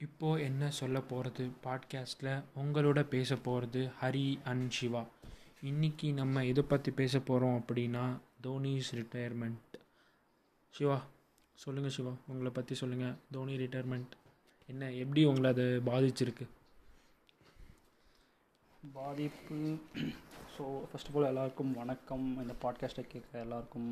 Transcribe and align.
இப்போது 0.00 0.42
என்ன 0.42 0.70
சொல்ல 0.70 1.00
போகிறது 1.00 1.44
பாட்காஸ்ட்டில் 1.64 2.44
உங்களோட 2.62 3.02
பேச 3.02 3.36
போகிறது 3.36 3.90
ஹரி 4.00 4.26
அண்ட் 4.44 4.70
சிவா. 4.70 5.02
இன்றைக்கி 5.62 6.12
நம்ம 6.12 6.44
எதை 6.44 6.64
பற்றி 6.64 6.90
பேச 6.92 7.20
போகிறோம் 7.20 7.56
அப்படின்னா 7.60 8.02
தோனிஸ் 8.42 8.90
ரிட்டையர்மெண்ட் 8.92 9.78
சிவா 10.74 10.98
சொல்லுங்கள் 11.54 11.92
சிவா. 11.92 12.12
உங்களை 12.26 12.52
பற்றி 12.52 12.74
சொல்லுங்கள் 12.74 13.16
தோனி 13.30 13.56
ரிட்டையர்மெண்ட் 13.56 14.14
என்ன 14.66 14.92
எப்படி 14.92 15.24
உங்களை 15.24 15.50
அது 15.50 15.66
பாதிச்சிருக்கு? 15.86 16.46
பாதிப்பு 18.92 19.58
ஸோ 20.56 20.64
ஃபர்ஸ்ட் 20.90 21.08
ஆஃப் 21.08 21.16
ஆல் 21.16 21.30
எல்லாருக்கும் 21.32 21.72
வணக்கம். 21.72 22.26
இந்த 22.42 22.54
பாட்காஸ்ட்டை 22.62 23.04
கேட்குற 23.12 23.36
எல்லாருக்கும் 23.46 23.90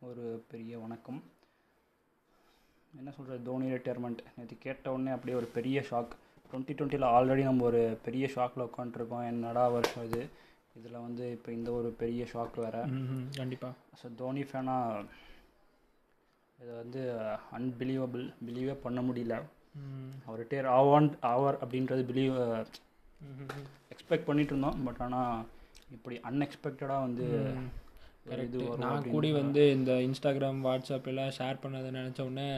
ஒரு 0.00 0.44
பெரிய 0.50 0.78
வணக்கம். 0.78 1.22
என்ன 2.92 3.10
சொல்கிறது 3.16 3.46
தோனி 3.48 3.66
ரிட்டையர்மெண்ட் 3.74 4.20
நேற்று 4.36 4.56
கேட்ட 4.58 4.92
உடனே 4.92 5.10
அப்படியே 5.10 5.36
ஒரு 5.36 5.48
பெரிய 5.56 5.78
ஷாக் 5.90 6.12
டுவெண்ட்டி 6.50 6.74
டுவெண்ட்டியில் 6.76 7.12
ஆல்ரெடி 7.14 7.42
நம்ம 7.42 7.64
ஒரு 7.64 7.82
பெரிய 8.06 8.26
ஷாக்கில் 8.34 8.66
உட்காந்துருக்கோம் 8.68 9.26
என்னடா 9.30 9.64
வருஷம் 9.68 10.06
இது? 10.08 10.22
இதில் 10.78 11.04
வந்து 11.06 11.24
இப்போ 11.32 11.50
இந்த 11.52 11.70
ஒரு 11.72 11.88
பெரிய 12.02 12.22
ஷாக் 12.32 12.56
வேறு. 12.64 12.82
கண்டிப்பாக 13.38 13.74
ஸோ 14.00 14.08
தோனி 14.20 14.42
ஃபேனாக 14.48 15.04
இதை 16.58 16.72
வந்து 16.82 17.00
அன்பிலீவபிள் 17.58 18.24
பிலீவே 18.46 18.74
பண்ண 18.84 19.00
முடியல. 19.00 19.34
அவர் 20.26 20.40
ரிட்டையர் 20.42 20.68
ஆவான் 20.78 21.10
ஆவார் 21.32 21.60
அப்படின்றது 21.64 22.04
பிலீவ் 22.10 22.36
எக்ஸ்பெக்ட் 23.92 24.28
பண்ணிட்டு 24.30 24.52
இருந்தோம். 24.54 24.80
பட் 24.86 25.02
ஆனால் 25.06 25.44
இப்படி 25.96 26.16
அன்எக்ஸ்பெக்டடாக 26.30 27.04
வந்து 27.06 27.26
கரெக்டு 28.30 28.64
நான் 28.82 29.06
கூடி 29.12 29.28
வந்து 29.32 29.62
இந்த 29.76 29.92
இன்ஸ்டாகிராம் 30.08 30.58
வாட்ஸ்அப் 30.66 31.08
எல்லாம் 31.12 31.36
ஷேர் 31.38 31.62
பண்ணதை 31.62 31.90
நினச்ச 31.98 32.20
உடனே 32.28 32.48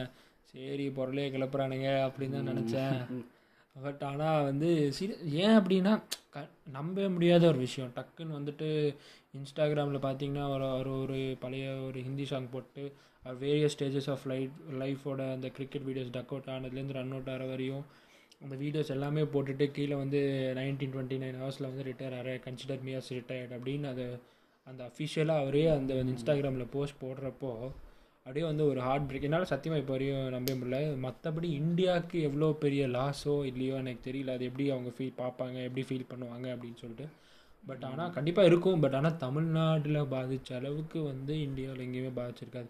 சரி 0.53 0.85
பொருளே 0.89 1.25
கிளப்புறானுங்க 1.29 1.89
அப்படின்னு 2.07 2.37
தான் 2.37 2.51
நினச்சேன். 2.51 2.97
பட் 3.75 4.01
ஆனால் 4.09 4.43
வந்து 4.43 4.69
சீரி 4.97 5.13
ஏன் 5.41 5.57
அப்படின்னா 5.59 5.93
க 6.33 6.39
நம்பவே 6.71 7.07
முடியாத 7.07 7.43
ஒரு 7.47 7.59
விஷயம். 7.59 7.91
டக்குன்னு 7.97 8.37
வந்துட்டு 8.39 8.67
இன்ஸ்டாகிராமில் 9.37 10.05
பார்த்தீங்கன்னா 10.05 10.45
ஒரு 10.55 10.65
ஒரு 10.79 10.91
ஒரு 11.03 11.19
பழைய 11.39 11.67
ஒரு 11.87 11.99
ஹிந்தி 12.01 12.25
சாங் 12.31 12.49
போட்டு 12.49 12.83
வேரியஸ் 13.39 13.75
ஸ்டேஜஸ் 13.75 14.09
ஆஃப் 14.09 14.25
லைஃப் 14.27 14.53
லைஃபோட 14.79 15.21
அந்த 15.33 15.47
கிரிக்கெட் 15.49 15.87
வீடியோஸ் 15.87 16.11
டக் 16.11 16.33
அவுட் 16.33 16.49
ஆனதுலேருந்து 16.49 16.97
ரன் 16.99 17.13
அவுட் 17.13 17.31
ஆகிற 17.33 17.45
வரையும் 17.45 17.83
அந்த 18.41 18.55
வீடியோஸ் 18.55 18.93
எல்லாமே 18.95 19.23
போட்டுட்டு 19.33 19.65
கீழே 19.71 19.95
வந்து 19.95 20.19
நைன்டீன் 20.59 20.93
டுவெண்ட்டி 20.93 21.19
நைன் 21.23 21.39
ஹவர்ஸில் 21.41 21.69
வந்து 21.69 21.87
ரிட்டையர் 21.89 22.15
ஆகிற 22.17 22.33
கன்சிடர் 22.45 22.83
மீ 22.83 22.93
அஸ் 22.93 23.11
ரிட்டையர்ட் 23.11 23.55
அப்படின்னு 23.57 23.87
அது 23.87 24.05
அந்த 24.67 24.81
அஃபிஷியலாக 24.89 25.43
அவரே 25.43 25.63
அந்த 25.75 25.93
இன்ஸ்டாகிராமில் 26.05 26.71
போஸ்ட் 26.73 27.01
போடுறப்போ 27.03 27.51
அப்படியே 28.25 28.45
வந்து 28.49 28.63
ஒரு 28.71 28.79
ஹார்ட் 28.85 29.07
பிரேக் 29.07 29.25
என்னால் 29.27 29.51
சத்தியமாக 29.51 29.81
இப்போ 29.81 29.93
வரையும் 29.95 30.27
நம்ப 30.35 30.53
முடியல. 30.59 30.77
மற்றபடி 31.05 31.47
இந்தியாவுக்கு 31.61 32.17
எவ்வளோ 32.27 32.47
பெரிய 32.63 32.83
லாஸோ 32.97 33.33
இல்லையோ 33.51 33.75
எனக்கு 33.83 34.01
தெரியல. 34.09 34.35
அது 34.37 34.47
எப்படி 34.49 34.65
அவங்க 34.75 34.91
ஃபீல் 34.97 35.19
பார்ப்பாங்க 35.23 35.57
எப்படி 35.67 35.83
ஃபீல் 35.89 36.09
பண்ணுவாங்க 36.11 36.47
அப்படின்னு 36.55 36.81
சொல்லிட்டு. 36.83 37.07
பட் 37.63 37.83
ஆனால் 37.89 38.13
கண்டிப்பாக 38.17 38.49
இருக்கும். 38.49 38.81
பட் 38.83 38.97
ஆனால் 38.99 39.17
தமிழ்நாட்டில் 39.25 39.99
பாதித்த 40.13 40.55
அளவுக்கு 40.59 41.01
வந்து 41.11 41.33
இந்தியாவில் 41.47 41.85
எங்கேயுமே 41.87 42.13
பாதிச்சிருக்காது. 42.19 42.69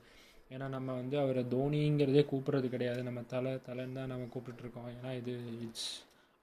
ஏன்னா 0.54 0.66
நம்ம 0.76 0.96
வந்து 1.02 1.16
அவரை 1.24 1.44
தோனிங்கிறதே 1.54 2.24
கூப்பிட்றது 2.32 2.70
கிடையாது. 2.76 3.02
நம்ம 3.10 3.22
தலை 3.34 3.54
தலைன்னு 3.68 3.98
தான் 4.00 4.12
நம்ம 4.14 4.28
கூப்பிட்டுருக்கோம் 4.34 4.90
ஏன்னா 4.96 5.12
இது 5.22 5.36
இட்ஸ் 5.68 5.92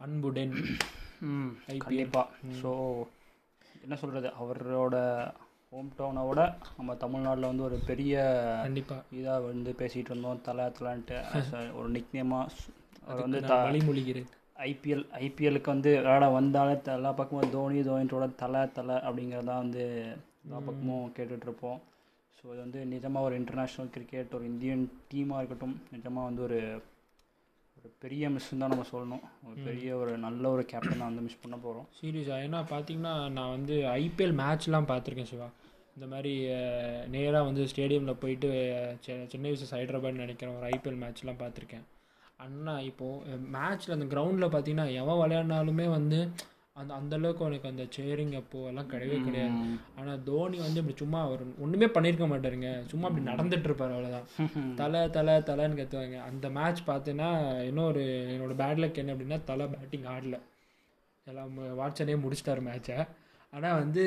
அன்புடன். 0.00 0.54
கண்டிப்பாக 1.84 2.28
ஸோ 2.62 2.70
என்ன 3.84 3.96
சொல்கிறது 4.02 4.28
அவரோட 4.42 4.96
ஹோம் 5.72 5.88
டவுனோட 5.96 6.40
நம்ம 6.76 6.94
தமிழ்நாட்டில் 6.94 7.46
வந்து 7.46 7.62
ஒரு 7.62 7.76
பெரிய 7.86 8.12
கண்டிப்பாக 8.62 9.16
இதாக 9.18 9.40
வந்து 9.46 9.70
பேசிகிட்டு 9.78 10.10
இருந்தோம். 10.12 10.40
தலை 10.46 10.64
தலைன்ட்டு 10.78 11.16
ஒரு 11.78 11.88
நிக்னேமாக 11.88 12.54
அவர் 13.06 13.20
வந்து 13.24 13.40
வழிமொழிகிறேன். 13.66 14.28
ஐபிஎல் 14.68 15.04
ஐபிஎலுக்கு 15.24 15.66
வந்து 15.66 15.90
விளையாட 15.98 16.28
வந்தாலே 16.28 16.76
எல்லா 16.94 17.12
பக்கமும் 17.12 17.50
தோனி 17.50 17.80
தோனியோட 17.80 18.28
தலை 18.34 18.62
தலை 18.72 18.96
அப்படிங்கிறதான் 19.06 19.62
வந்து 19.64 19.84
எல்லா 20.44 20.60
பக்கமும் 20.68 21.12
கேட்டுட்ருப்போம். 21.18 21.78
ஸோ 22.38 22.44
இது 22.52 22.60
வந்து 22.64 22.80
நிஜமாக 22.94 23.28
ஒரு 23.28 23.36
இன்டர்நேஷ்னல் 23.40 23.92
கிரிக்கெட் 23.96 24.34
ஒரு 24.34 24.44
இந்தியன் 24.44 24.84
டீமாக 25.12 25.40
இருக்கட்டும் 25.40 25.76
நிஜமாக 25.94 26.28
வந்து 26.30 26.42
ஒரு 26.42 26.60
ஒரு 27.78 27.90
பெரிய 28.04 28.28
மிஸ்ன்னு 28.34 28.62
தான் 28.62 28.72
நம்ம 28.72 28.84
சொல்லணும். 28.92 29.24
ஒரு 29.48 29.56
பெரிய 29.66 29.96
ஒரு 29.96 30.12
நல்ல 30.24 30.44
ஒரு 30.54 30.62
கேப்டனை 30.72 31.04
வந்து 31.08 31.24
மிஸ் 31.26 31.42
பண்ண 31.42 31.56
போகிறோம் 31.64 31.86
சீரியஸாக 31.98 32.44
ஏன்னா 32.46 32.60
பார்த்தீங்கன்னா 32.72 33.14
நான் 33.36 33.54
வந்து 33.56 33.74
ஐபிஎல் 34.02 34.34
மேட்ச்லாம் 34.40 34.88
பார்த்துருக்கேன் 34.90 35.30
சிவா. 35.32 35.48
இந்த 35.96 36.06
மாதிரி 36.14 36.32
நேராக 37.14 37.46
வந்து 37.48 37.62
ஸ்டேடியமில் 37.70 38.20
போயிட்டு 38.22 38.48
சென்னை 39.32 39.50
விசஸ் 39.52 39.74
ஹைதராபாத் 39.76 40.22
நினைக்கிறேன் 40.24 40.56
ஒரு 40.58 40.68
ஐபிஎல் 40.74 41.00
மேட்ச்லாம் 41.04 41.40
பார்த்துருக்கேன் 41.42 41.86
அண்ணா 42.44 42.74
இப்போது 42.90 43.38
மேட்ச்சில் 43.56 43.96
அந்த 43.96 44.06
கிரவுண்டில் 44.12 44.52
பார்த்தீங்கன்னா 44.54 44.88
எவன் 45.00 45.20
விளையாடினாலுமே 45.22 45.86
வந்து 45.96 46.18
அந்த 46.80 46.92
அந்த 46.98 47.14
அளவுக்கு 47.18 47.42
உனக்கு 47.46 47.70
அந்த 47.70 47.84
சேரிங் 47.96 48.34
அப்போ 48.40 48.58
எல்லாம் 48.70 48.90
கிடையவே 48.92 49.18
கிடையாது. 49.26 49.54
ஆனால் 50.00 50.20
தோனி 50.28 50.58
வந்து 50.64 50.80
இப்படி 50.82 50.96
சும்மா 51.02 51.20
அவர் 51.28 51.42
ஒன்றுமே 51.64 51.88
பண்ணியிருக்க 51.96 52.26
மாட்டாருங்க. 52.32 52.70
சும்மா 52.92 53.06
அப்படி 53.08 53.24
நடந்துட்டு 53.30 53.68
இருப்பார் 53.70 53.94
அவ்வளோதான் 53.96 54.28
தலை 54.80 55.00
தலை 55.16 55.34
தலைன்னு 55.50 55.80
கத்துவாங்க. 55.80 56.18
அந்த 56.30 56.48
மேட்ச் 56.58 56.82
பார்த்தீங்கன்னா 56.90 57.30
இன்னொரு 57.70 58.04
என்னோட 58.34 58.54
பேட் 58.62 58.82
லக் 58.84 59.00
என்ன 59.02 59.14
அப்படின்னா 59.16 59.40
தலை 59.50 59.66
பேட்டிங் 59.74 60.06
ஆடல. 60.14 60.38
எல்லாம் 61.26 61.56
வாட்சனே 61.80 62.16
முடிச்சிட்டாரு 62.24 62.62
மேட்சை 62.68 62.98
ஆனால் 63.52 63.78
வந்து 63.82 64.02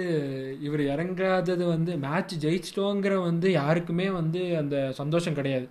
இவர் 0.68 0.82
இறங்காதது 0.94 1.64
வந்து 1.76 1.92
மேட்ச் 2.06 2.34
ஜெயிச்சிட்டோங்கிற 2.46 3.14
வந்து 3.30 3.48
யாருக்குமே 3.62 4.08
வந்து 4.22 4.42
அந்த 4.62 4.76
சந்தோஷம் 5.00 5.38
கிடையாது. 5.40 5.68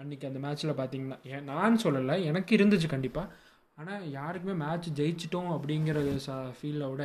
அன்னைக்கு 0.00 0.28
அந்த 0.28 0.40
மேட்ச்சில் 0.44 0.78
பார்த்தீங்கன்னா 0.80 1.40
நான் 1.52 1.82
சொல்லலை 1.84 2.16
எனக்கு 2.30 2.52
இருந்துச்சு 2.56 2.88
கண்டிப்பாக 2.92 3.32
ஆனால் 3.78 4.02
யாருக்குமே 4.18 4.54
மேட்ச் 4.64 4.88
ஜெயிச்சிட்டோம் 4.98 5.50
அப்படிங்கிற 5.56 6.00
ச 6.26 6.36
ஃபீலை 6.56 6.88
விட 6.92 7.04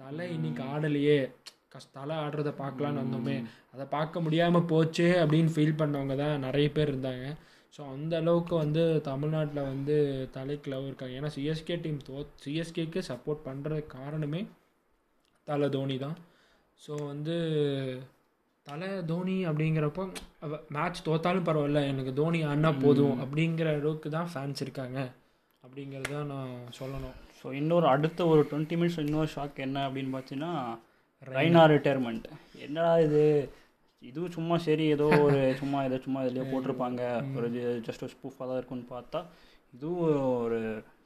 தலை 0.00 0.26
இன்னைக்கு 0.36 0.62
ஆடலையே. 0.72 1.18
கஷ் 1.72 1.92
தலை 1.96 2.14
ஆடுறத 2.24 2.50
பார்க்கலான்னு 2.60 3.02
வந்தோமே. 3.02 3.36
அதை 3.74 3.84
பார்க்க 3.96 4.22
முடியாமல் 4.26 4.68
போச்சே 4.72 5.08
அப்படின்னு 5.22 5.52
ஃபீல் 5.56 5.78
பண்ணவங்க 5.80 6.14
தான் 6.22 6.44
நிறைய 6.46 6.68
பேர் 6.76 6.90
இருந்தாங்க. 6.92 7.26
ஸோ 7.74 7.80
அந்த 7.94 8.14
அளவுக்கு 8.22 8.54
வந்து 8.62 8.82
தமிழ்நாட்டில் 9.10 9.68
வந்து 9.72 9.96
தலைக்கு 10.36 10.70
லவ் 10.72 10.88
இருக்காங்க. 10.88 11.14
ஏன்னா 11.18 11.30
சிஎஸ்கே 11.36 11.76
டீம் 11.84 12.00
தோ 12.08 12.16
சிஎஸ்கேக்கு 12.44 13.02
சப்போர்ட் 13.10 13.46
பண்ணுறது 13.48 13.84
காரணமே 13.98 14.40
தலை 15.48 15.68
தோனி 15.76 15.98
தான். 16.06 16.16
ஸோ 16.80 16.92
வந்து 17.12 17.36
தலை 18.66 18.90
தோனி 19.10 19.36
அப்படிங்கிறப்போ 19.50 20.04
மேட்ச் 20.76 21.04
தோத்தாலும் 21.08 21.48
பரவாயில்ல. 21.48 21.82
எனக்கு 21.92 22.12
தோனி 22.20 22.40
ஆடினா 22.50 22.72
போதும் 22.84 23.16
அப்படிங்கிற 23.24 23.68
அளவுக்கு 23.78 24.10
தான் 24.16 24.30
ஃபேன்ஸ் 24.32 24.62
இருக்காங்க. 24.66 24.98
அப்படிங்கிறது 25.64 26.12
தான் 26.12 26.30
நான் 26.32 26.50
சொல்லணும். 26.78 27.16
ஸோ 27.38 27.48
இன்னொரு 27.60 27.86
அடுத்த 27.86 28.26
ஒரு 28.32 28.42
டுவெண்ட்டி 28.50 28.76
மினிட்ஸ் 28.80 29.02
இன்னொரு 29.04 29.30
ஷாக் 29.34 29.64
என்ன 29.66 29.78
அப்படின்னு 29.86 30.12
பார்த்தீங்கன்னா 30.14 30.52
ரைனா 31.26 31.62
ரிட்டையர்மெண்ட் 31.72 32.26
என்னடா 32.66 32.92
இது? 33.06 33.24
இதுவும் 34.02 34.34
சும்மா 34.36 34.56
சரி 34.66 34.84
ஏதோ 34.94 35.06
ஒரு 35.24 35.40
சும்மா 35.60 35.78
ஏதோ 35.88 35.96
சும்மா 36.04 36.20
இதுலேயே 36.26 36.46
போட்டிருப்பாங்க. 36.52 37.00
ஒரு 37.36 37.48
ஜஸ்ட் 37.86 38.04
ஒரு 38.04 38.12
ஸ்பூஃபாக 38.14 38.46
தான் 38.48 38.58
இருக்கும்னு 38.60 38.86
பார்த்தா 38.92 39.20
இதுவும் 39.72 40.04
ஒரு 40.44 40.60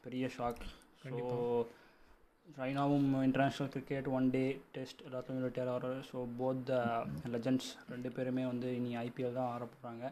பெரிய 0.04 0.26
shock 0.36 0.62
so 1.02 1.16
ரைனாவும் 2.58 3.08
international 3.26 3.70
cricket 3.74 4.08
one 4.16 4.26
day 4.34 4.42
test 4.74 5.00
எல்லாத்துலையும் 5.06 5.46
ரிட்டையர் 5.46 5.72
ஆகிறாரு 5.72 6.00
ஸோ 6.10 6.18
போத் 6.38 6.62
த 6.68 6.74
லெஜண்ட்ஸ் 7.34 7.70
ரெண்டு 7.92 8.10
பேருமே 8.16 8.44
வந்து 8.50 8.68
இனி 8.78 8.92
ஐபிஎல் 9.02 9.38
தான் 9.38 9.50
ஆட 9.54 9.64
போகிறாங்க 9.72 10.04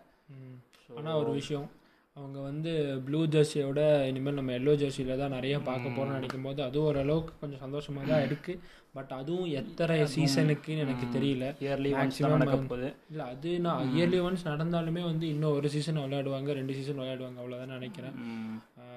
ஸோ 0.85 0.91
ஆனால் 1.01 1.21
ஒரு 1.23 1.33
விஷயம் 1.39 1.69
அவங்க 2.17 2.41
வந்து 2.41 2.73
ப்ளூ 3.05 3.27
ஜெர்சியோட 3.27 3.81
இனிமேல் 4.07 4.35
நம்ம 4.35 4.53
எல்லோ 4.53 4.73
ஜெர்சியில் 4.77 5.19
தான் 5.19 5.31
நிறைய 5.31 5.59
பார்க்க 5.61 5.89
போகிறோம்னு 5.89 6.13
நினைக்கும் 6.13 6.43
போது 6.43 6.63
அதுவும் 6.63 6.87
ஓரளவுக்கு 6.87 7.33
கொஞ்சம் 7.41 7.59
சந்தோஷமாக 7.59 8.07
தான் 8.07 8.23
இருக்குது 8.23 8.59
பட் 8.93 9.11
அதுவும் 9.11 9.51
எத்தனை 9.51 10.03
சீசனுக்குன்னு 10.15 10.79
எனக்கு 10.79 11.07
தெரியல. 11.07 11.45
இயர்லி 11.61 11.91
ஒன்ஸ் 11.93 12.01
Maximum 12.01 12.21
தான் 12.21 12.31
நடக்க 12.31 12.57
வந்து- 12.57 12.69
போகுது. 12.69 12.95
இல்லை 13.11 13.27
அது 13.27 13.61
நான் 13.61 13.93
இயர்லி 13.93 14.19
ஒன்ஸ் 14.23 14.45
நடந்தாலுமே 14.45 15.03
வந்து 15.03 15.29
இன்னும் 15.29 15.53
ஒரு 15.53 15.69
சீசன் 15.69 15.97
விளையாடுவாங்க 15.97 16.53
ரெண்டு 16.53 16.75
சீசன் 16.75 16.99
விளையாடுவாங்க 16.99 17.39
அவ்வளோதான் 17.43 17.77
நினைக்கிறேன். 17.77 18.17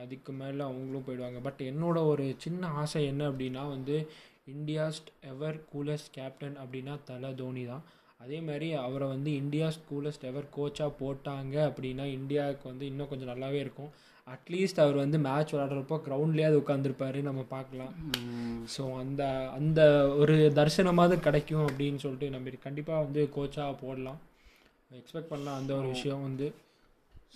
அதுக்கு 0.01 0.33
மேலே 0.33 0.61
அவங்களும் 0.61 1.03
போயிடுவாங்க. 1.07 1.41
பட் 1.41 1.61
என்னோட 1.61 2.05
ஒரு 2.05 2.35
சின்ன 2.37 2.67
ஆசை 2.67 3.05
என்ன 3.05 3.29
அப்படின்னா 3.29 3.69
வந்து 3.69 3.97
இந்தியாஸ்ட் 4.51 5.09
எவர் 5.21 5.59
கூலஸ்ட் 5.73 6.11
கேப்டன் 6.11 6.57
அப்படின்னா 6.57 6.97
தலை 7.03 7.35
தோனி 7.35 7.65
தான். 7.65 7.83
அதே 8.19 8.37
மாதிரி 8.41 8.67
அவரை 8.85 9.07
வந்து 9.07 9.31
இந்தியாஸ் 9.41 9.79
கூலஸ்ட் 9.89 10.27
எவர் 10.29 10.53
கோச்சாக 10.57 10.91
போட்டாங்க 11.01 11.55
அப்படின்னா 11.69 12.05
இந்தியாவுக்கு 12.19 12.65
வந்து 12.71 12.85
இன்னும் 12.91 13.09
கொஞ்சம் 13.09 13.31
நல்லாவே 13.31 13.59
இருக்கும். 13.65 13.91
அட்லீஸ்ட் 14.27 14.81
அவர் 14.83 14.97
வந்து 15.01 15.17
மேட்ச் 15.25 15.51
விளாடுறப்போ 15.53 15.97
கிரவுண்ட்லேயாவது 16.05 16.61
உட்காந்துருப்பாரு 16.61 17.19
நம்ம 17.27 17.41
பார்க்கலாம். 17.55 17.91
ஸோ 18.75 18.83
அந்த 19.01 19.23
அந்த 19.57 19.81
ஒரு 20.21 20.35
தரிசனமாவது 20.59 21.17
கிடைக்கும் 21.27 21.65
அப்படின்னு 21.67 22.01
சொல்லிட்டு 22.05 22.29
நம்ம 22.35 22.55
கண்டிப்பாக 22.67 23.03
வந்து 23.05 23.23
கோச்சாக 23.35 23.75
போடலாம். 23.83 24.19
எக்ஸ்பெக்ட் 24.91 25.31
பண்ணலாம் 25.33 25.59
அந்த 25.61 25.71
ஒரு 25.79 25.87
விஷயம் 25.87 26.25
வந்து. 26.27 26.47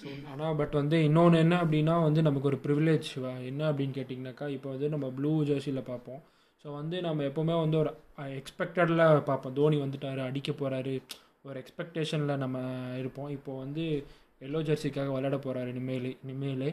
ஸோ 0.01 0.07
ஆனால் 0.31 0.57
பட் 0.59 0.75
வந்து 0.81 0.97
இன்னொன்று 1.07 1.37
என்ன 1.43 1.55
அப்படின்னா 1.63 1.95
வந்து 2.07 2.21
நமக்கு 2.27 2.49
ஒரு 2.51 2.59
ப்ரிவிலேஜ் 2.65 3.07
என்ன 3.51 3.61
அப்படின்னு 3.71 3.97
கேட்டிங்கனாக்கா 3.99 4.47
இப்போ 4.57 4.69
வந்து 4.69 4.89
நம்ம 4.95 5.07
ப்ளூ 5.17 5.31
ஜெர்சியில் 5.49 5.89
பார்ப்போம். 5.91 6.21
ஸோ 6.63 6.67
வந்து 6.79 6.97
நம்ம 7.07 7.23
எப்போவுமே 7.29 7.55
வந்து 7.63 7.77
ஒரு 7.81 7.91
எக்ஸ்பெக்டடில் 8.39 9.03
பார்ப்போம். 9.29 9.55
தோனி 9.59 9.77
வந்துட்டாரு 9.83 10.21
அடிக்க 10.27 10.51
போகிறாரு 10.61 10.95
ஒரு 11.47 11.57
எக்ஸ்பெக்டேஷனில் 11.61 12.41
நம்ம 12.43 12.57
இருப்போம். 13.01 13.29
இப்போ 13.37 13.51
வந்து 13.63 13.85
எல்லோ 14.45 14.59
ஜெர்சிக்காக 14.69 15.11
விளையாட 15.15 15.37
போகிறாரு 15.45 15.69
இனிமேல் 15.75 16.09
இனிமேலே. 16.23 16.69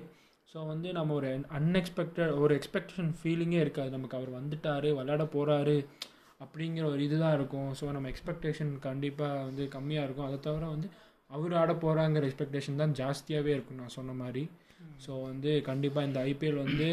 ஸோ 0.48 0.58
வந்து 0.72 0.88
நம்ம 0.98 1.14
ஒரு 1.20 1.28
அன்எக்ஸ்பெக்டட் 1.58 2.32
ஒரு 2.42 2.52
எக்ஸ்பெக்டேஷன் 2.58 3.12
ஃபீலிங்கே 3.20 3.60
இருக்காது. 3.64 3.90
நமக்கு 3.96 4.18
அவர் 4.18 4.30
வந்துட்டார் 4.38 4.88
விளையாட 4.98 5.24
போகிறாரு 5.36 5.76
அப்படிங்கிற 6.44 6.84
ஒரு 6.92 7.00
இதுதான் 7.06 7.36
இருக்கும். 7.38 7.70
ஸோ 7.80 7.84
நம்ம 7.96 8.08
எக்ஸ்பெக்டேஷன் 8.12 8.72
கண்டிப்பாக 8.88 9.44
வந்து 9.48 9.64
கம்மியாக 9.76 10.06
இருக்கும். 10.06 10.28
அதை 10.28 10.38
தவிர 10.46 10.64
வந்து 10.74 10.88
அவர் 11.36 11.54
ஆட 11.60 11.72
போகிறாங்கிற 11.84 12.26
எக்ஸ்பெக்டேஷன் 12.30 12.80
தான் 12.82 12.96
ஜாஸ்தியாகவே 13.00 13.52
இருக்கும். 13.56 13.80
நான் 13.82 13.96
சொன்ன 13.98 14.14
மாதிரி. 14.22 14.44
ஸோ 15.04 15.12
வந்து 15.30 15.50
கண்டிப்பாக 15.70 16.08
இந்த 16.08 16.20
ஐபிஎல் 16.32 16.62
வந்து 16.64 16.90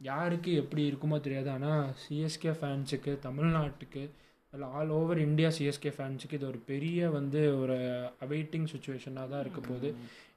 யாருக்கு 0.00 0.50
எப்படி 0.62 0.82
இருக்குமோ 0.90 1.18
தெரியாது. 1.26 1.48
ஆனால் 1.56 1.84
சிஎஸ்கே 2.02 2.52
ஃபேன்ஸுக்கு 2.58 3.12
தமிழ்நாட்டுக்கு 3.26 4.02
இல்லை 4.52 4.66
ஆல் 4.78 4.92
ஓவர் 4.98 5.18
இந்தியா 5.26 5.48
சிஎஸ்கே 5.56 5.90
ஃபேன்ஸுக்கு 5.96 6.38
இது 6.38 6.46
ஒரு 6.50 6.60
பெரிய 6.70 7.08
வந்து 7.16 7.40
ஒரு 7.62 7.76
அவைட்டிங் 8.24 8.68
சுச்சுவேஷனாக 8.72 9.30
தான் 9.32 9.42
இருக்க 9.44 9.60
போகுது. 9.68 9.88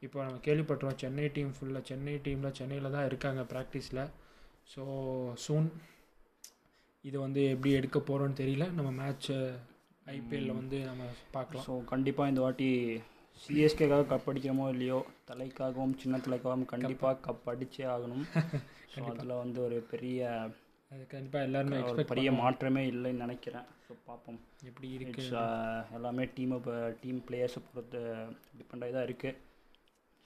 இப்போ 0.06 0.18
நம்ம 0.26 0.40
கேள்விப்பட்டோம் 0.48 0.98
சென்னை 1.04 1.28
டீம் 1.36 1.54
ஃபுல்லாக 1.58 1.84
சென்னை 1.90 2.16
டீமில் 2.26 2.58
சென்னையில் 2.60 2.94
தான் 2.96 3.08
இருக்காங்க 3.10 3.44
ப்ராக்டிஸில் 3.54 4.04
ஸோ 4.74 4.84
சூன் 5.46 5.70
இது 7.06 7.18
வந்து 7.26 7.44
எப்படி 7.54 7.72
எடுக்க 7.80 7.98
போகிறோன்னு 8.00 8.40
தெரியல. 8.42 8.66
நம்ம 8.78 8.90
மேட்ச் 9.02 9.32
ஐபிஎல்ல 10.18 10.52
வந்து 10.62 10.78
நம்ம 10.90 11.04
பார்க்கலாம். 11.38 11.66
ஸோ 11.68 11.74
கண்டிப்பாக 11.94 12.32
இந்த 12.32 12.42
வாட்டி 12.46 12.70
சிஎஸ்கேக்காக 13.44 14.08
கப் 14.12 14.28
அடிக்கிறோமோ 14.30 14.66
இல்லையோ 14.74 15.00
தலைக்காகவும் 15.30 15.96
சின்ன 16.02 16.16
தலைக்காகவும் 16.26 16.72
கண்டிப்பாக 16.72 17.22
கப் 17.28 17.46
அடிச்சே 17.52 17.86
ஆகணும். 17.96 18.26
ஸோ 18.94 19.04
அதில் 19.12 19.40
வந்து 19.42 19.60
ஒரு 19.68 19.78
பெரிய 19.92 20.20
அது 20.92 21.04
கண்டிப்பாக 21.12 21.48
எல்லாருமே 21.48 21.80
ஒரு 21.90 22.04
பெரிய 22.12 22.30
மாற்றமே 22.40 22.84
இல்லைன்னு 22.92 23.24
நினைக்கிறேன். 23.26 23.68
ஸோ 23.86 23.94
பார்ப்போம். 24.08 24.40
எப்படி 24.70 24.88
இருக்கு? 24.90 25.24
எல்லாமே 25.98 26.24
டீமை 26.38 26.58
டீம் 27.02 27.22
பிளேயர்ஸை 27.28 27.62
பொறுத்து 27.68 28.02
டிபெண்ட் 28.60 28.84
ஆகி 28.86 28.96
தான் 28.98 29.08
இருக்குது 29.10 29.38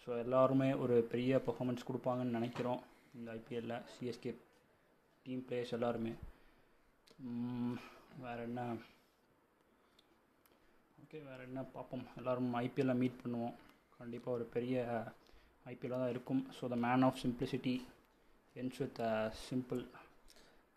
ஸோ 0.01 0.11
எல்லாருமே 0.23 0.69
ஒரு 0.83 0.95
பெரிய 1.11 1.41
பெர்ஃபார்மன்ஸ் 1.45 1.87
கொடுப்பாங்கன்னு 1.89 2.37
நினைக்கிறோம் 2.39 2.81
இந்த 3.17 3.29
ஐபிஎல்ல 3.39 3.75
சிஎஸ்கே 3.93 4.31
டீம் 5.25 5.43
பிளேயர்ஸ் 5.49 5.75
எல்லாருமே. 5.77 6.13
வேற 8.23 8.37
என்ன? 8.41 8.61
ஓகே 11.03 11.19
வேற 11.29 11.39
என்ன 11.47 11.61
பார்ப்போம். 11.75 12.03
எல்லாரும் 12.19 12.51
ஐபிஎல்ல 12.65 12.93
மீட் 12.99 13.21
பண்ணுவோம். 13.21 13.55
கண்டிப்பாக 13.99 14.35
ஒரு 14.37 14.45
பெரிய 14.55 14.75
ஐபிஎல்லாக 15.71 15.99
தான் 16.03 16.13
இருக்கும். 16.13 16.41
So 16.57 16.69
the 16.73 16.77
man 16.85 17.03
of 17.07 17.19
simplicity 17.23 17.73
ends 18.61 18.79
with 18.83 19.01
simple 19.49 19.81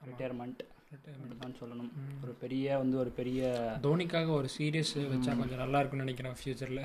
retirement 0.09 0.63
தான் 1.43 1.57
சொல்லணும். 1.61 1.91
ஒரு 2.25 2.33
பெரிய 2.43 2.77
வந்து 2.83 2.97
ஒரு 3.03 3.11
பெரிய 3.21 3.41
தோனிக்காக 3.87 4.29
ஒரு 4.41 4.51
சீரியஸ் 4.57 4.93
வச்சா 5.13 5.33
கொஞ்சம் 5.41 5.63
நல்லா 5.65 5.81
இருக்கும்னு 5.81 6.07
நினைக்கிறேன் 6.07 6.37
ஃபியூச்சரில் 6.41 6.83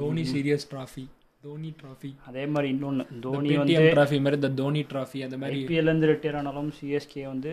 Dhoni 0.00 0.24
series 0.34 0.68
trophy 0.74 1.04
Dhoni 1.46 1.70
trophy 1.80 2.10
அதே 2.28 2.44
மாதிரி 2.52 2.68
இன்னொன்று 2.74 3.04
தோனி 3.26 3.56
வந்து 3.62 3.80
ட்ராஃபி 3.96 4.18
மாதிரி 4.24 4.40
இந்த 4.42 4.52
தோனி 4.62 4.82
ட்ராஃபி 4.92 5.20
அந்த 5.26 5.38
மாதிரி 5.42 5.64
ஐபிஎல்லேருந்து 5.64 6.10
ரிட்டையர் 6.14 6.38
ஆனாலும் 6.40 6.70
சிஎஸ்கே 6.78 7.26
வந்து 7.32 7.52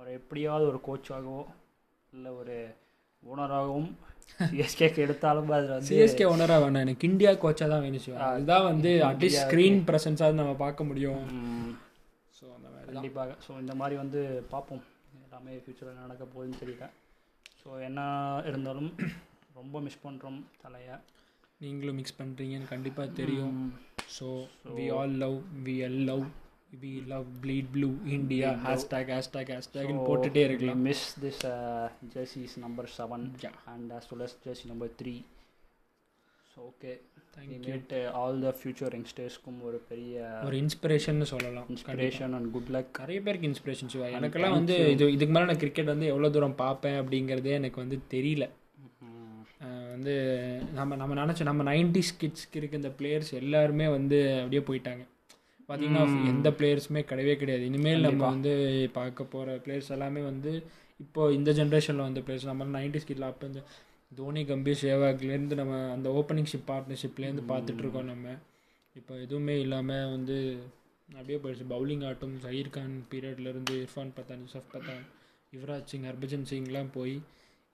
ஒரு 0.00 0.10
எப்படியாவது 0.20 0.66
ஒரு 0.72 0.80
கோச்சாகவோ 0.88 1.42
இல்லை 2.12 2.32
ஒரு 2.40 2.56
ஓனராகவும் 3.30 3.88
சிஎஸ்கேக்கு 4.50 5.00
எடுத்தாலும் 5.04 5.50
அதில் 5.56 5.74
வந்து 5.74 5.88
சிஎஸ்கே 5.90 6.24
ஓனராக 6.32 6.60
வேணாம். 6.64 6.84
எனக்கு 6.86 7.08
இந்தியா 7.10 7.30
கோச்சாக 7.42 7.68
தான் 7.72 7.84
வேணும் 7.84 8.04
சிவா. 8.04 8.18
அதுதான் 8.30 8.66
வந்து 8.70 8.90
அட்லீஸ்ட் 9.08 9.42
ஸ்க்ரீன் 9.44 9.78
ப்ரெசன்ஸாக 9.88 10.38
நம்ம 10.40 10.52
பார்க்க 10.64 10.88
முடியும். 10.90 11.24
ஸோ 12.38 12.44
அந்த 12.56 12.68
மாதிரி 12.72 12.94
கண்டிப்பாக. 12.96 13.34
ஸோ 13.46 13.52
இந்த 13.62 13.74
மாதிரி 13.80 13.96
வந்து 14.02 14.22
பார்ப்போம். 14.54 14.82
எல்லாமே 15.26 15.54
ஃப்யூச்சரில் 15.62 16.02
நடக்க 16.04 16.22
போகுதுன்னு 16.34 16.60
தெரியல. 16.62 16.86
ஸோ 17.62 17.68
என்ன 17.88 18.00
இருந்தாலும் 18.50 18.90
ரொம்ப 19.60 19.80
மிஸ் 19.86 20.02
பண்ணுறோம் 20.06 20.40
தலையை. 20.64 20.96
நீங்களும் 21.64 21.98
மிக்ஸ் 22.00 22.18
பண்ணுறீங்கன்னு 22.20 22.72
கண்டிப்பாக 22.74 23.16
தெரியும். 23.20 23.60
So 24.16 24.26
we 24.78 24.84
all 24.96 25.14
love 25.24 25.38
we 25.66 25.76
all 25.88 26.02
love 26.10 26.24
we 26.80 27.06
love 27.06 27.26
bleed 27.42 27.70
blue 27.72 27.90
India 28.06 28.50
hashtag 28.66 29.10
hashtag 29.14 29.50
ஹேஷ்டாக்னு 29.54 30.06
போட்டுகிட்டே 30.08 30.42
இருக்கலாம். 30.44 30.80
Miss 30.80 31.06
this 31.24 31.44
jerseys 32.14 32.56
number 32.56 32.90
seven. 32.98 33.26
And 33.64 33.92
as 33.92 34.06
well 34.12 34.22
as 34.22 34.34
jersey 34.46 34.66
number 34.66 34.90
three 35.02 35.14
so 36.52 36.60
okay 36.70 36.92
Thank 37.36 37.66
made 37.68 37.90
all 38.10 38.38
the 38.40 38.50
future 38.58 38.94
யங்ஸ்டர்ஸ்க்கும் 38.96 39.62
ஒரு 39.62 39.78
பெரிய 39.88 40.40
ஒரு 40.44 40.56
inspiration 40.56 41.22
சொல்லலாம் 41.22 41.66
inspiration 41.68 42.34
and 42.34 42.52
good 42.52 42.70
luck 42.72 42.98
நிறைய 42.98 43.20
பேருக்கு 43.22 43.48
inspiration 43.48 43.86
Siva. 43.86 44.06
எனக்கெல்லாம் 44.18 44.50
வந்து 44.50 44.90
இது 44.90 45.12
இதுக்கு 45.12 45.34
மேலே 45.34 45.46
நான் 45.46 45.56
கிரிக்கெட் 45.56 45.84
வந்து 45.84 46.06
எவ்வளோ 46.06 46.30
தூரம் 46.30 46.54
பார்ப்பேன் 46.54 47.00
அப்படிங்கிறதே 47.00 47.52
எனக்கு 47.52 47.80
வந்து 47.80 47.98
தெரியல. 48.10 48.46
அஹ் 49.60 49.88
வந்து 49.88 50.14
நம்ம 50.74 50.96
நம்ம 50.96 51.14
நினச்ச 51.14 51.42
நம்ம 51.42 51.74
நைன்டிஸ் 51.74 52.16
கிட்ஸ்க்கு 52.20 52.56
இருக்க 52.56 52.76
இந்த 52.76 52.92
பிளேயர்ஸ் 52.98 53.32
எல்லாருமே 53.32 53.88
வந்து 53.88 54.18
அப்படியே 54.36 54.62
போயிட்டாங்க. 54.70 55.04
பார்த்தீங்கன்னா 55.68 56.02
எந்த 56.32 56.48
பிளேயர்ஸுமே 56.58 57.02
கிடையவே 57.10 57.34
கிடையாது. 57.42 57.64
இனிமேல் 57.70 58.06
நம்ம 58.06 58.22
வந்து 58.34 58.52
பார்க்க 58.98 59.32
போகிற 59.34 59.54
பிளேயர்ஸ் 59.64 59.92
எல்லாமே 59.96 60.22
வந்து 60.30 60.52
இப்போ 61.04 61.22
இந்த 61.38 61.50
ஜென்ரேஷனில் 61.58 62.06
வந்த 62.06 62.20
பிளேயர்ஸ் 62.26 62.50
நம்ம 62.50 62.66
நைன்டிஸ் 62.78 63.08
கிட்ல 63.08 63.30
அப்போ 63.32 63.46
இந்த 63.50 63.62
தோனி 64.12 64.42
கம்பீர் 64.50 64.82
சேவாக்லேருந்து 64.82 65.54
நம்ம 65.60 65.74
அந்த 65.94 66.08
ஓப்பனிங் 66.18 66.50
ஷிப் 66.52 66.68
பார்ட்னர்ஷிப்லேருந்து 66.70 67.44
பார்த்துட்ருக்கோம் 67.52 68.10
நம்ம. 68.12 68.34
இப்போ 68.96 69.14
எதுவுமே 69.24 69.54
இல்லாமல் 69.64 70.10
வந்து 70.14 70.36
அப்படியே 71.08 71.38
போயிடுச்சு. 71.42 71.66
பவுலிங் 71.74 72.04
ஆட்டும் 72.10 72.36
ஜஹீர் 72.44 72.74
கான் 72.76 72.94
பீரியட்லேருந்து 73.10 73.74
இர்ஃபான் 73.82 74.14
பத்தான் 74.18 74.40
யூசஃப் 74.44 74.70
பத்தான் 74.74 75.02
யுவராஜ் 75.52 75.90
சிங் 75.92 76.06
ஹர்பஜன் 76.10 76.48
சிங்லாம் 76.50 76.90
போய் 76.96 77.16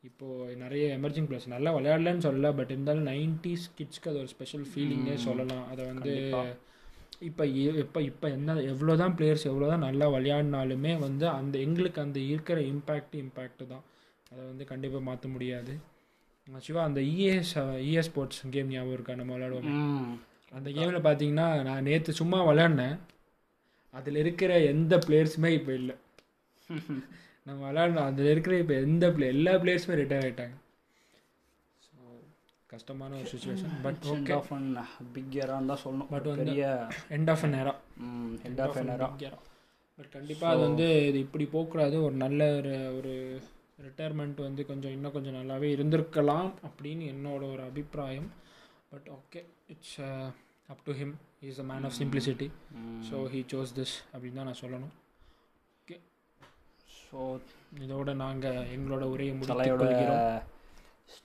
இப்போது 0.05 0.57
நிறைய 0.63 0.85
எமர்ஜிங் 0.99 1.27
பிளேயர்ஸ் 1.29 1.53
நல்லா 1.55 1.71
விளையாடலன்னு 1.77 2.27
சொல்லல 2.27 2.49
பட் 2.59 2.73
இருந்தாலும் 2.75 3.09
நைன்டிஸ் 3.13 3.67
கிட்ஸ்க்கு 3.79 4.11
அது 4.13 4.21
ஒரு 4.23 4.31
ஸ்பெஷல் 4.35 4.67
ஃபீலிங்கே 4.71 5.17
சொல்லலாம். 5.27 5.65
அதை 5.73 5.83
வந்து 5.93 6.13
இப்போ 7.23 7.45
இப்போ 7.83 8.01
இப்போ 8.11 8.27
என்ன 8.37 8.55
எவ்வளோ 8.73 8.95
தான் 9.03 9.15
பிளேயர்ஸ் 9.19 9.47
எவ்வளோ 9.51 9.67
தான் 9.73 9.85
நல்லா 9.87 10.07
விளையாடினாலுமே 10.15 10.93
வந்து 11.07 11.27
அந்த 11.39 11.55
எங்களுக்கு 11.67 12.01
அந்த 12.05 12.19
இருக்கிற 12.33 12.59
இம்பேக்ட் 12.73 13.15
இம்பேக்ட் 13.23 13.63
தான். 13.73 13.85
அதை 14.31 14.43
வந்து 14.51 14.65
கண்டிப்பாக 14.73 15.05
மாற்ற 15.09 15.29
முடியாது. 15.29 15.73
சிவா 16.47 16.83
அந்த 16.89 17.01
இஏஎஸ் 17.13 17.53
இஏ 17.89 18.03
ஸ்போர்ட்ஸ் 18.09 18.41
கேம் 18.55 18.73
ஞாபகம் 18.75 18.97
இருக்கா? 18.97 19.15
நம்ம 19.21 19.33
விளையாடுவோம். 19.37 19.69
அந்த 20.53 20.69
கேமில் 20.77 21.07
பார்த்தீங்கன்னா 21.09 21.49
நான் 21.69 21.87
நேற்று 21.89 22.13
சும்மா 22.21 22.39
விளையாடினேன். 22.49 22.97
அதில் 23.95 24.19
இருக்கிற 24.25 24.53
எந்த 24.73 24.95
பிளேயர்ஸுமே 25.07 25.51
இப்போ 25.59 25.73
இல்லை. 25.81 25.97
நம்ம 27.47 27.61
விளையாடணும் 27.69 28.09
அதில் 28.09 28.29
இருக்கிற 28.33 28.55
இப்போ 28.63 28.75
எந்த 28.87 29.05
பிளே 29.15 29.27
எல்லா 29.35 29.53
பிளேயர்ஸுமே 29.63 29.95
ரிட்டையர் 30.01 30.25
ஆகிட்டாங்க 30.27 30.57
கஷ்டமான 32.73 33.17
ஒரு 33.17 33.29
situation 33.33 33.73
but 33.83 34.03
head 34.11 34.31
of 34.33 34.53
an 34.53 34.69
big 35.13 35.33
இயரான்னு 35.33 35.67
தான் 35.67 35.83
சொல்லணும். 35.85 36.09
But 36.09 36.15
பட் 36.15 36.29
வந்து- 36.29 36.45
எண்ட் 37.11 37.31
ஆஃப் 37.31 37.43
அன் 37.43 37.51
நேரா 37.51 37.73
ஹெட் 38.45 38.61
ஆஃப் 38.61 38.77
அன் 38.77 38.93
பட் 39.99 40.11
கண்டிப்பாக 40.11 40.53
அது 40.53 40.61
வந்து 40.61 40.87
இது 41.07 41.19
இப்படி 41.19 41.45
போகக்கூடாது 41.47 42.03
ஒரு 42.03 42.15
நல்ல 42.15 42.57
ஒரு 42.57 42.73
ஒரு 42.97 43.13
ரிட்டையர்மெண்ட் 43.83 44.41
வந்து 44.41 44.67
கொஞ்சம் 44.67 44.91
இன்னும் 44.91 45.13
கொஞ்சம் 45.13 45.35
நல்லாவே 45.35 45.69
இருந்திருக்கலாம் 45.77 46.49
அப்படின்னு 46.69 47.05
என்னோட 47.13 47.53
ஒரு 47.53 47.63
அபிப்பிராயம். 47.63 48.29
But 48.91 49.09
okay 49.11 49.41
it's 49.67 49.99
up 50.69 50.83
to 50.85 50.93
him 50.93 51.15
is 51.41 51.59
a 51.59 51.63
man 51.63 51.85
of 51.85 51.97
simplicity 51.99 52.49
so 53.11 53.19
he 53.33 53.43
chose 53.53 53.75
this 53.75 53.95
அப்படின்னு 54.15 54.33
தான் 54.33 54.45
நான் 54.45 54.61
சொல்லணும். 54.61 54.93
ஓகே 55.81 55.99
ஸோ 57.03 57.19
இதோட 57.81 58.15
நாங்கள் 58.15 58.61
எங்களோட 58.77 59.05
உரையை 59.15 59.35
முடித்துக் 59.35 60.52